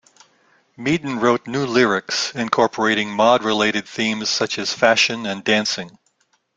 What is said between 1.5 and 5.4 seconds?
lyrics, incorporating mod-related themes such as fashion